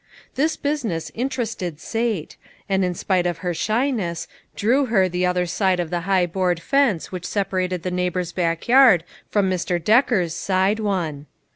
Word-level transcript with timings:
This 0.33 0.57
business 0.57 1.11
interested 1.13 1.79
Sate, 1.79 2.35
and 2.67 2.83
in 2.83 2.95
spite 2.95 3.27
of 3.27 3.37
her 3.45 3.53
shyness, 3.53 4.27
drew 4.55 4.87
her 4.87 5.07
the 5.07 5.27
other 5.27 5.45
side 5.45 5.79
of 5.79 5.91
the 5.91 5.99
high 6.09 6.25
board 6.25 6.59
fence 6.59 7.11
which 7.11 7.23
separated 7.23 7.83
the 7.83 7.91
neighbor's 7.91 8.31
back 8.31 8.67
yard 8.67 9.03
from 9.29 9.47
Mr. 9.47 9.77
Decker's 9.79 10.33
side 10.33 10.79
one. 10.79 11.27